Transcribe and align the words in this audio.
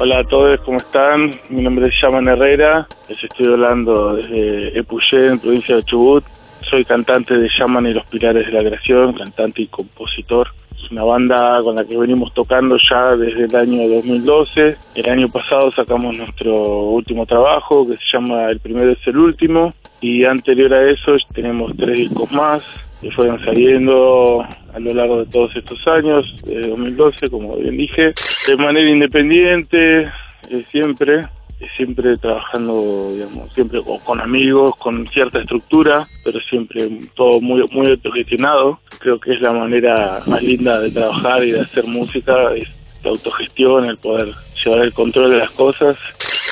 Hola 0.00 0.20
a 0.20 0.22
todos, 0.22 0.56
¿cómo 0.58 0.78
están? 0.78 1.28
Mi 1.50 1.60
nombre 1.60 1.88
es 1.88 2.00
Yaman 2.00 2.28
Herrera, 2.28 2.86
les 3.08 3.24
estoy 3.24 3.46
hablando 3.46 4.14
desde 4.14 4.78
Epuyé, 4.78 5.26
en 5.26 5.40
provincia 5.40 5.74
de 5.74 5.82
Chubut. 5.82 6.24
Soy 6.70 6.84
cantante 6.84 7.36
de 7.36 7.48
Yaman 7.58 7.86
y 7.86 7.94
los 7.94 8.08
Pilares 8.08 8.46
de 8.46 8.52
la 8.52 8.62
Creación, 8.62 9.14
cantante 9.14 9.62
y 9.62 9.66
compositor. 9.66 10.50
Es 10.80 10.88
una 10.92 11.02
banda 11.02 11.60
con 11.64 11.74
la 11.74 11.84
que 11.84 11.98
venimos 11.98 12.32
tocando 12.32 12.76
ya 12.88 13.16
desde 13.16 13.46
el 13.46 13.56
año 13.56 13.88
2012. 13.88 14.76
El 14.94 15.10
año 15.10 15.28
pasado 15.30 15.72
sacamos 15.72 16.16
nuestro 16.16 16.52
último 16.54 17.26
trabajo, 17.26 17.84
que 17.84 17.96
se 17.96 18.04
llama 18.12 18.50
El 18.50 18.60
Primero 18.60 18.92
es 18.92 19.04
el 19.04 19.18
Último. 19.18 19.70
Y 20.00 20.24
anterior 20.24 20.74
a 20.74 20.88
eso 20.88 21.16
tenemos 21.34 21.76
tres 21.76 21.96
discos 21.96 22.30
más 22.30 22.62
que 23.00 23.10
fueron 23.10 23.44
saliendo 23.44 24.46
a 24.72 24.78
lo 24.78 24.94
largo 24.94 25.18
de 25.18 25.26
todos 25.26 25.54
estos 25.56 25.78
años, 25.86 26.24
desde 26.44 26.68
2012, 26.68 27.30
como 27.30 27.56
bien 27.56 27.76
dije, 27.76 28.12
de 28.46 28.56
manera 28.56 28.88
independiente, 28.88 30.00
eh, 30.02 30.64
siempre, 30.70 31.22
siempre 31.76 32.16
trabajando, 32.18 33.08
digamos, 33.10 33.52
siempre 33.54 33.82
con, 33.82 33.98
con, 33.98 34.20
amigos, 34.20 34.76
con 34.76 35.08
cierta 35.08 35.40
estructura, 35.40 36.06
pero 36.24 36.38
siempre 36.48 36.88
todo 37.14 37.40
muy, 37.40 37.64
muy 37.70 37.88
autogestionado. 37.88 38.80
Creo 38.98 39.18
que 39.18 39.34
es 39.34 39.40
la 39.40 39.52
manera 39.52 40.22
más 40.26 40.42
linda 40.42 40.80
de 40.80 40.90
trabajar 40.90 41.44
y 41.44 41.52
de 41.52 41.60
hacer 41.60 41.86
música, 41.86 42.54
es 42.54 43.00
la 43.04 43.10
autogestión, 43.10 43.84
el 43.84 43.96
poder 43.96 44.34
llevar 44.64 44.80
el 44.80 44.92
control 44.92 45.30
de 45.30 45.38
las 45.38 45.50
cosas 45.52 45.98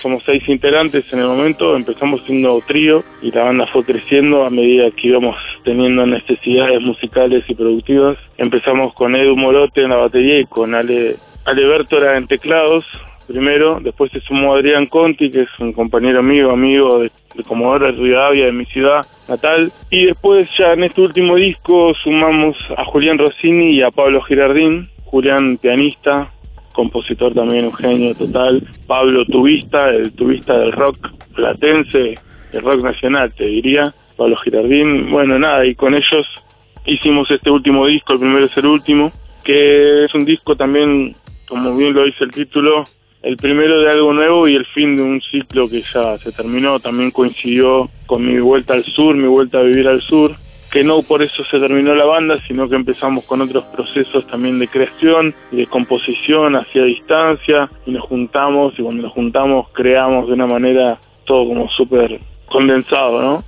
somos 0.01 0.23
seis 0.25 0.43
integrantes 0.49 1.13
en 1.13 1.21
el 1.21 1.27
momento, 1.27 1.77
empezamos 1.77 2.23
siendo 2.27 2.61
trío 2.67 3.03
y 3.23 3.31
la 3.31 3.45
banda 3.45 3.67
fue 3.73 3.85
creciendo 3.85 4.45
a 4.45 4.51
medida 4.51 4.91
que 4.91 5.09
íbamos 5.09 5.37
teniendo 5.65 6.07
necesidades 6.07 6.81
musicales 6.83 7.43
y 7.49 7.55
productivas. 7.55 8.19
Empezamos 8.37 8.93
con 8.95 9.17
Edu 9.17 9.37
Morote 9.37 9.83
en 9.83 9.91
la 9.91 9.97
batería 9.97 10.41
y 10.41 10.47
con 10.47 10.75
Ale, 10.75 11.17
Ale 11.45 11.67
Bertora 11.67 12.17
en 12.17 12.27
teclados 12.27 12.85
primero, 13.27 13.79
después 13.81 14.13
se 14.13 14.21
sumó 14.21 14.55
Adrián 14.55 14.87
Conti, 14.87 15.31
que 15.31 15.43
es 15.43 15.49
un 15.59 15.73
compañero 15.73 16.23
mío, 16.23 16.53
amigo 16.53 17.01
de, 17.01 17.11
de 17.35 17.43
Comodoro 17.43 17.87
de 17.87 18.01
Rivadavia, 18.01 18.47
de 18.47 18.53
mi 18.53 18.65
ciudad 18.67 19.05
natal, 19.29 19.73
y 19.91 20.07
después 20.07 20.49
ya 20.57 20.73
en 20.73 20.85
este 20.85 21.01
último 21.01 21.35
disco 21.35 21.93
sumamos 21.95 22.57
a 22.77 22.85
Julián 22.85 23.19
Rossini 23.19 23.77
y 23.77 23.83
a 23.83 23.91
Pablo 23.91 24.23
Girardín, 24.23 24.89
Julián 25.05 25.59
pianista, 25.59 26.29
compositor 26.77 27.33
también, 27.33 27.65
un 27.65 27.75
genio 27.75 28.15
total. 28.15 28.63
Pablo 28.87 29.25
Tubista, 29.25 29.89
el 29.89 30.13
tubista 30.13 30.59
del 30.59 30.73
rock 30.73 31.09
platense, 31.35 32.19
el 32.53 32.63
rock 32.63 32.83
nacional, 32.83 33.33
te 33.35 33.45
diría. 33.45 33.93
Pablo 34.17 34.37
Girardín, 34.37 35.11
bueno, 35.11 35.39
nada, 35.39 35.67
y 35.67 35.75
con 35.75 35.95
ellos 35.95 36.27
hicimos 36.85 37.31
este 37.31 37.51
último 37.51 37.87
disco, 37.87 38.13
el 38.13 38.21
primero 38.21 38.45
es 38.45 38.57
el 38.57 38.67
último, 38.67 39.11
que 39.43 40.05
es 40.05 40.15
un 40.15 40.25
disco 40.25 40.55
también, 40.55 41.13
como 41.49 41.75
bien 41.77 41.95
lo 41.95 42.05
dice 42.05 42.25
el 42.25 42.31
título, 42.31 42.85
el 43.23 43.37
primero 43.37 43.81
de 43.81 43.91
algo 43.91 44.13
nuevo 44.13 44.47
y 44.47 44.55
el 44.55 44.67
fin 44.67 44.97
de 44.97 45.03
un 45.03 45.21
ciclo 45.21 45.69
que 45.69 45.83
ya 45.83 46.17
se 46.19 46.31
terminó. 46.33 46.79
También 46.79 47.11
coincidió 47.11 47.91
con 48.07 48.25
mi 48.25 48.39
vuelta 48.39 48.75
al 48.75 48.85
sur, 48.85 49.17
mi 49.17 49.27
vuelta 49.27 49.59
a 49.59 49.63
vivir 49.63 49.89
al 49.89 50.01
sur 50.01 50.37
que 50.77 50.85
no 50.85 51.01
por 51.01 51.23
eso 51.23 51.43
se 51.43 51.59
terminó 51.59 51.95
la 51.95 52.05
banda, 52.05 52.37
sino 52.47 52.69
que 52.69 52.77
empezamos 52.77 53.25
con 53.25 53.41
otros 53.41 53.65
procesos 53.75 54.27
también 54.27 54.59
de 54.59 54.69
creación 54.69 55.35
y 55.51 55.57
de 55.57 55.67
composición 55.67 56.55
hacia 56.55 56.85
distancia 56.85 57.71
y 57.87 57.93
nos 57.93 58.05
juntamos 58.05 58.75
y 58.79 58.83
cuando 58.83 59.05
nos 59.05 59.13
juntamos 59.13 59.73
creamos 59.73 60.27
de 60.27 60.35
una 60.35 60.47
manera 60.47 60.99
todo 61.25 61.49
como 61.49 61.67
súper 61.71 62.21
condensado, 62.45 63.23
¿no? 63.23 63.45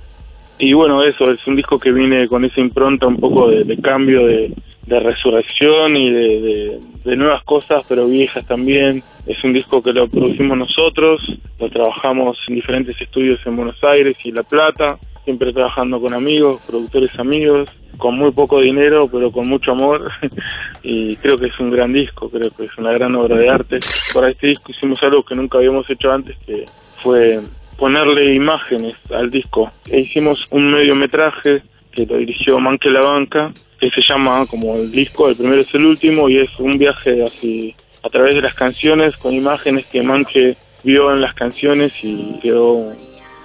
Y 0.57 0.73
bueno, 0.73 1.03
eso 1.03 1.29
es 1.29 1.45
un 1.45 1.55
disco 1.55 1.77
que 1.77 1.91
viene 1.91 2.27
con 2.27 2.45
esa 2.45 2.61
impronta 2.61 3.05
un 3.05 3.17
poco 3.17 3.47
de, 3.47 3.77
cambio, 3.77 4.25
de, 4.25 4.51
resurrección 4.87 5.97
y 5.97 6.09
de, 6.09 6.79
de, 7.05 7.15
nuevas 7.15 7.43
cosas, 7.43 7.85
pero 7.87 8.07
viejas 8.07 8.43
también. 8.47 9.03
Es 9.27 9.41
un 9.43 9.53
disco 9.53 9.83
que 9.83 9.93
lo 9.93 10.07
producimos 10.07 10.57
nosotros, 10.57 11.21
lo 11.59 11.69
trabajamos 11.69 12.43
en 12.47 12.55
diferentes 12.55 12.99
estudios 12.99 13.39
en 13.45 13.55
Buenos 13.55 13.77
Aires 13.83 14.15
y 14.23 14.31
La 14.31 14.41
Plata, 14.41 14.97
siempre 15.29 15.53
trabajando 15.53 16.01
con 16.01 16.11
amigos, 16.15 16.65
productores 16.65 17.11
amigos, 17.19 17.69
con 17.99 18.17
muy 18.17 18.31
poco 18.31 18.59
dinero, 18.59 19.07
pero 19.07 19.31
con 19.31 19.47
mucho 19.47 19.73
amor. 19.73 20.11
y 20.81 21.15
creo 21.17 21.37
que 21.37 21.45
es 21.45 21.59
un 21.59 21.69
gran 21.69 21.93
disco, 21.93 22.31
creo 22.31 22.49
que 22.49 22.65
es 22.65 22.75
una 22.79 22.93
gran 22.93 23.13
obra 23.13 23.37
de 23.37 23.47
arte. 23.47 23.77
Para 24.11 24.31
este 24.31 24.47
disco 24.47 24.71
hicimos 24.71 24.97
algo 25.03 25.21
que 25.21 25.35
nunca 25.35 25.59
habíamos 25.59 25.87
hecho 25.87 26.11
antes, 26.11 26.35
que 26.47 26.65
fue 27.03 27.41
ponerle 27.77 28.33
imágenes 28.33 28.95
al 29.11 29.29
disco. 29.29 29.69
E 29.91 29.99
hicimos 29.99 30.47
un 30.49 30.71
mediometraje 30.71 31.61
que 31.91 32.07
lo 32.07 32.17
dirigió 32.17 32.59
Manque 32.59 32.89
La 32.89 33.01
Banca, 33.01 33.51
que 33.79 33.91
se 33.91 34.01
llama 34.01 34.47
como 34.47 34.77
el 34.77 34.91
disco, 34.91 35.29
el 35.29 35.35
primero 35.35 35.61
es 35.61 35.75
el 35.75 35.85
último, 35.85 36.27
y 36.27 36.39
es 36.39 36.49
un 36.57 36.71
viaje 36.71 37.23
así 37.23 37.75
a 38.03 38.09
través 38.09 38.33
de 38.33 38.41
las 38.41 38.55
canciones, 38.55 39.15
con 39.17 39.31
imágenes 39.31 39.85
que 39.85 40.01
Manque 40.01 40.57
vio 40.83 41.13
en 41.13 41.21
las 41.21 41.35
canciones 41.35 41.93
y 42.01 42.39
quedó 42.41 42.95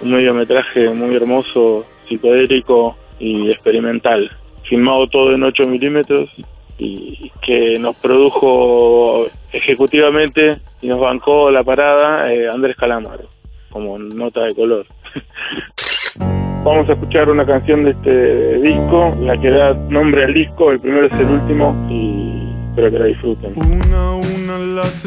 un 0.05 0.11
mediometraje 0.11 0.89
muy 0.89 1.15
hermoso, 1.15 1.85
psicodélico 2.07 2.95
y 3.19 3.49
experimental, 3.49 4.29
filmado 4.63 5.07
todo 5.07 5.33
en 5.33 5.43
8 5.43 5.67
milímetros 5.67 6.29
y 6.77 7.31
que 7.41 7.79
nos 7.79 7.95
produjo 7.97 9.27
ejecutivamente 9.51 10.57
y 10.81 10.87
nos 10.87 10.99
bancó 10.99 11.49
la 11.49 11.63
parada 11.63 12.31
eh, 12.31 12.49
Andrés 12.53 12.75
Calamaro 12.75 13.29
como 13.69 13.97
nota 13.97 14.45
de 14.45 14.55
color. 14.55 14.85
Vamos 16.63 16.89
a 16.89 16.93
escuchar 16.93 17.29
una 17.29 17.45
canción 17.45 17.83
de 17.83 17.91
este 17.91 18.59
disco, 18.61 19.11
la 19.19 19.39
que 19.39 19.49
da 19.51 19.73
nombre 19.73 20.23
al 20.23 20.33
disco, 20.33 20.71
el 20.71 20.79
primero 20.79 21.07
es 21.07 21.13
el 21.13 21.27
último 21.27 21.75
y 21.89 22.49
espero 22.69 22.91
que 22.91 22.99
la 22.99 23.05
disfruten. 23.05 23.53
Una 23.55 23.97
a 23.97 24.15
una 24.15 24.57
las 24.57 25.05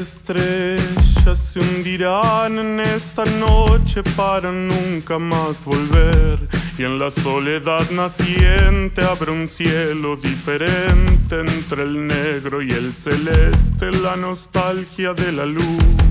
se 1.37 1.61
hundirán 1.61 2.59
en 2.59 2.81
esta 2.81 3.25
noche 3.25 4.03
para 4.17 4.51
nunca 4.51 5.19
más 5.19 5.65
volver. 5.65 6.39
Y 6.79 6.85
en 6.85 6.99
la 6.99 7.11
soledad 7.11 7.91
naciente 7.91 9.03
habrá 9.03 9.33
un 9.33 9.49
cielo 9.49 10.17
diferente 10.17 11.41
entre 11.41 11.83
el 11.83 12.07
negro 12.07 12.63
y 12.63 12.71
el 12.71 12.93
celeste, 12.93 13.91
la 14.03 14.17
nostalgia 14.17 15.13
de 15.13 15.33
la 15.33 15.45
luz. 15.45 16.08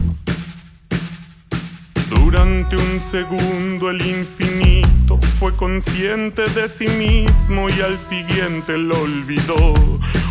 Durante 2.30 2.76
un 2.76 3.02
segundo 3.10 3.90
el 3.90 4.06
infinito 4.06 5.18
fue 5.40 5.56
consciente 5.56 6.42
de 6.50 6.68
sí 6.68 6.90
mismo 6.90 7.70
y 7.70 7.80
al 7.80 7.98
siguiente 8.10 8.78
lo 8.78 9.00
olvidó. 9.00 9.74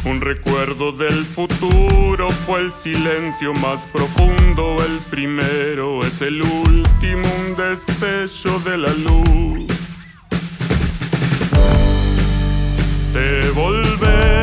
Un 0.04 0.20
recuerdo 0.20 0.92
del 0.92 1.24
futuro 1.24 2.28
fue 2.44 2.60
el 2.60 2.72
silencio 2.82 3.54
más 3.54 3.80
profundo. 3.94 4.76
El 4.84 4.98
primero 5.08 6.00
es 6.02 6.20
el 6.20 6.42
último, 6.42 7.22
un 7.40 7.56
destello 7.56 8.58
de 8.58 8.76
la 8.76 8.92
luz. 8.92 9.66
Te 13.14 13.48
volveré 13.52 14.35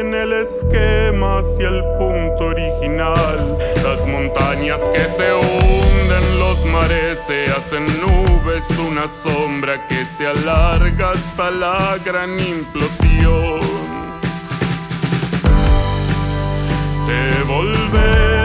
en 0.00 0.14
el 0.14 0.32
esquema 0.32 1.38
hacia 1.38 1.68
el 1.68 1.82
punto 1.98 2.46
original. 2.46 3.58
Las 3.82 4.06
montañas 4.06 4.78
que 4.92 5.00
se 5.16 5.34
hunden, 5.34 6.38
los 6.38 6.64
mares 6.66 7.18
se 7.26 7.44
hacen 7.44 7.84
nubes, 8.00 8.64
una 8.78 9.06
sombra 9.22 9.86
que 9.88 10.04
se 10.04 10.26
alarga 10.26 11.10
hasta 11.10 11.50
la 11.50 11.98
gran 12.04 12.38
implosión. 12.38 13.60
Te 17.06 17.42
volveré 17.46 18.35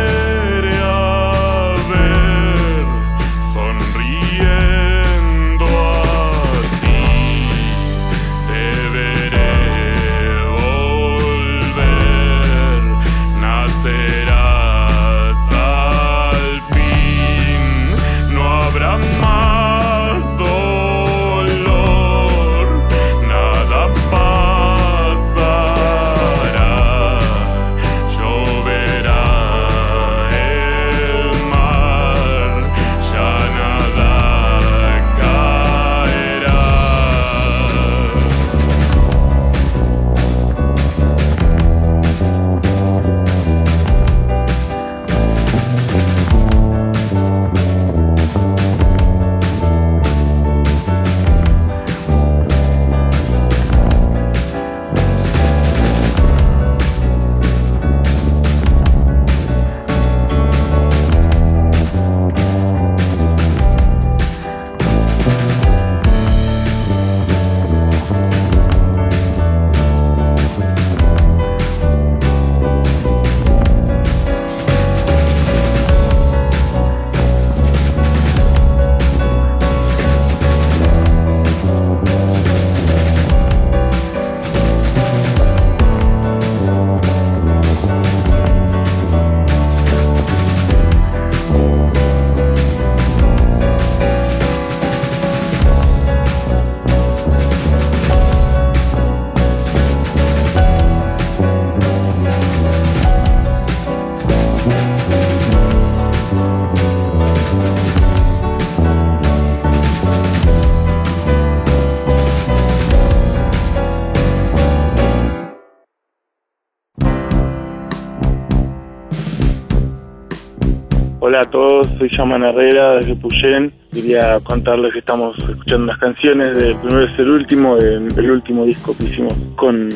Hola 121.32 121.44
a 121.44 121.50
todos, 121.50 121.88
soy 121.98 122.10
Yaman 122.10 122.44
Herrera 122.44 122.96
desde 122.96 123.16
Puyén. 123.16 123.72
Quería 123.94 124.42
contarles 124.42 124.92
que 124.92 125.00
estamos 125.00 125.34
escuchando 125.38 125.86
unas 125.86 125.98
canciones 125.98 126.50
del 126.58 126.76
primero 126.76 127.06
es 127.06 127.18
el 127.18 127.30
último, 127.30 127.78
el 127.78 128.32
último 128.32 128.66
disco 128.66 128.94
que 128.98 129.06
hicimos 129.06 129.34
con 129.56 129.88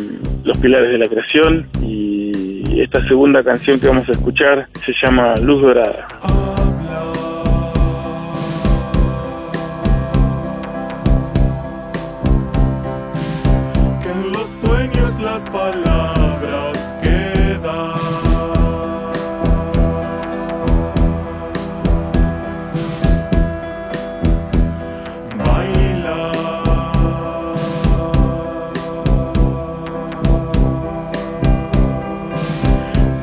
los 0.45 0.57
pilares 0.59 0.91
de 0.93 0.97
la 0.97 1.05
creación. 1.07 1.67
Y 1.81 2.79
esta 2.79 3.05
segunda 3.09 3.43
canción 3.43 3.81
que 3.81 3.87
vamos 3.89 4.07
a 4.07 4.13
escuchar 4.13 4.69
se 4.85 4.93
llama 5.03 5.35
Luz 5.41 5.61
Dorada. 5.61 6.07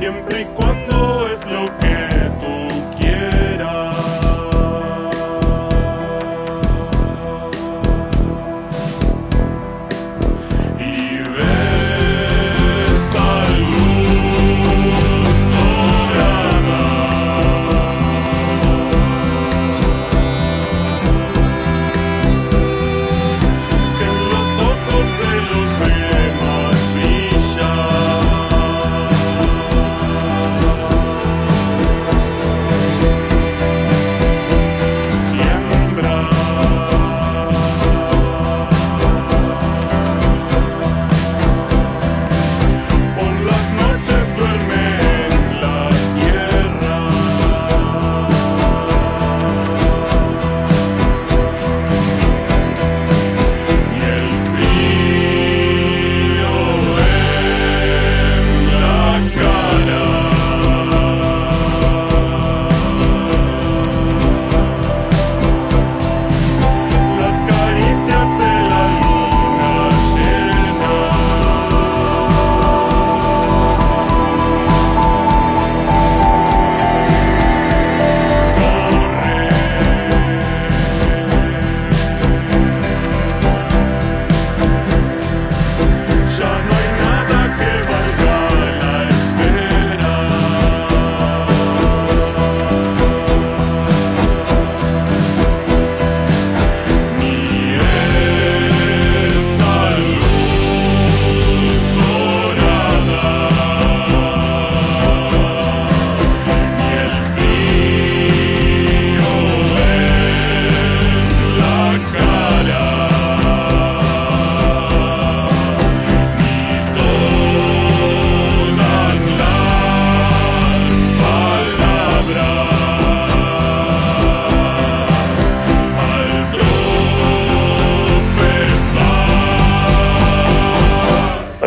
Siempre 0.03 0.41
y 0.41 0.45
cuando 0.47 0.92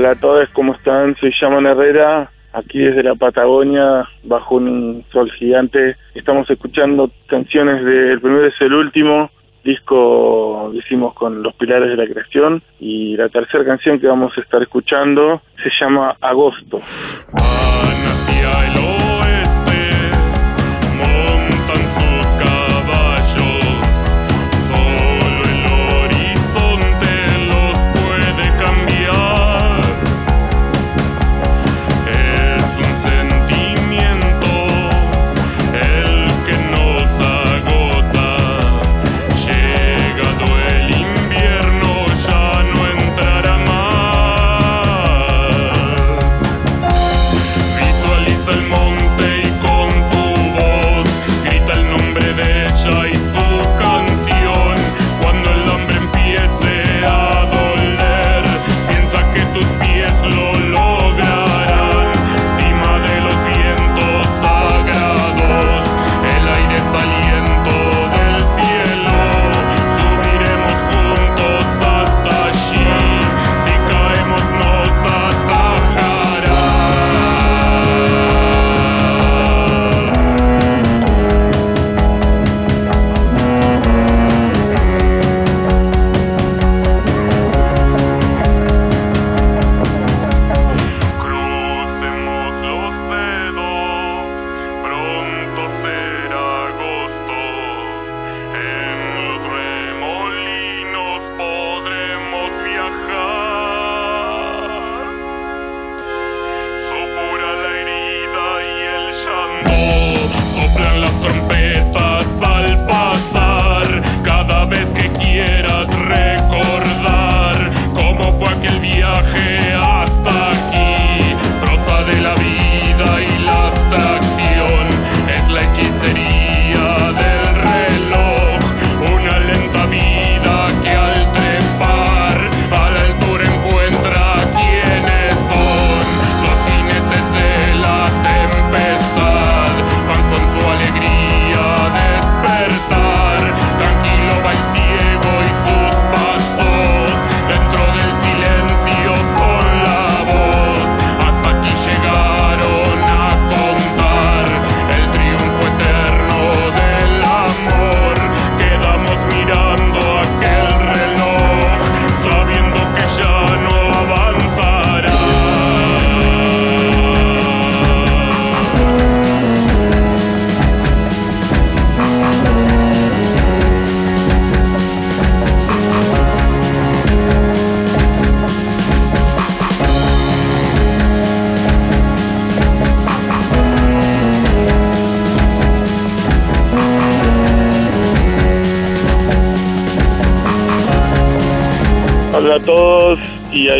Hola 0.05 0.13
a 0.13 0.21
todos, 0.21 0.50
¿cómo 0.53 0.75
están? 0.75 1.15
Soy 1.19 1.33
Yaman 1.41 1.65
Herrera, 1.65 2.29
aquí 2.53 2.77
desde 2.77 3.01
la 3.01 3.15
Patagonia, 3.15 4.07
bajo 4.21 4.57
un 4.57 5.03
sol 5.12 5.31
gigante. 5.31 5.95
Estamos 6.13 6.47
escuchando 6.47 7.09
canciones 7.25 7.83
del 7.83 8.21
primero 8.21 8.45
es 8.45 8.53
el 8.59 8.75
último, 8.75 9.31
disco 9.63 10.69
que 10.71 10.77
hicimos 10.77 11.15
con 11.15 11.41
los 11.41 11.55
pilares 11.55 11.89
de 11.89 11.95
la 11.95 12.05
creación. 12.05 12.62
Y 12.79 13.17
la 13.17 13.29
tercera 13.29 13.65
canción 13.65 14.00
que 14.00 14.05
vamos 14.05 14.31
a 14.38 14.41
estar 14.41 14.62
escuchando 14.62 15.41
se 15.63 15.71
llama 15.81 16.15
Agosto. 16.21 16.81
Van 17.31 18.05
hacia 18.05 18.51
el 18.67 18.77
oeste, 18.77 19.75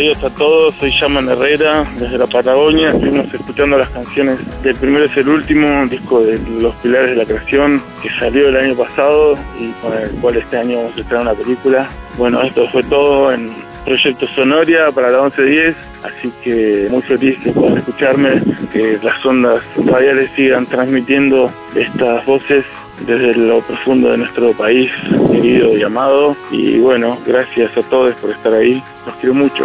adiós 0.06 0.22
a 0.22 0.30
todos. 0.30 0.74
Soy 0.76 0.90
Yaman 0.90 1.28
Herrera 1.28 1.84
desde 1.98 2.16
la 2.16 2.26
Patagonia. 2.26 2.90
Estuvimos 2.90 3.32
escuchando 3.34 3.76
las 3.76 3.90
canciones 3.90 4.38
del 4.62 4.76
primero 4.76 5.04
es 5.04 5.16
el 5.16 5.28
último, 5.28 5.84
disco 5.86 6.20
de 6.20 6.38
Los 6.60 6.76
Pilares 6.76 7.10
de 7.10 7.16
la 7.16 7.24
Creación, 7.24 7.82
que 8.00 8.10
salió 8.10 8.48
el 8.48 8.56
año 8.56 8.76
pasado 8.76 9.36
y 9.58 9.70
con 9.82 9.96
el 9.98 10.10
cual 10.20 10.36
este 10.36 10.58
año 10.58 10.76
vamos 10.76 10.96
a 10.96 11.00
estrenar 11.00 11.22
una 11.22 11.34
película. 11.34 11.88
Bueno, 12.16 12.40
esto 12.42 12.68
fue 12.68 12.84
todo 12.84 13.32
en 13.32 13.50
Proyecto 13.84 14.28
Sonoria 14.28 14.92
para 14.92 15.10
la 15.10 15.22
1110, 15.22 15.74
así 16.04 16.32
que 16.42 16.86
muy 16.88 17.02
feliz 17.02 17.42
de 17.42 17.52
poder 17.52 17.78
escucharme, 17.78 18.42
que 18.72 18.98
las 19.02 19.26
ondas 19.26 19.62
radiales 19.84 20.30
sigan 20.36 20.66
transmitiendo 20.66 21.50
estas 21.74 22.24
voces 22.26 22.64
desde 23.00 23.34
lo 23.34 23.60
profundo 23.60 24.10
de 24.10 24.18
nuestro 24.18 24.52
país, 24.52 24.90
querido 25.30 25.76
y 25.76 25.82
amado. 25.82 26.36
Y 26.50 26.78
bueno, 26.78 27.18
gracias 27.26 27.76
a 27.76 27.82
todos 27.82 28.14
por 28.16 28.30
estar 28.30 28.54
ahí. 28.54 28.82
Los 29.06 29.14
quiero 29.16 29.34
mucho. 29.34 29.64